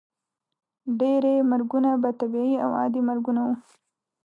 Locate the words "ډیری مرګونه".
0.99-1.89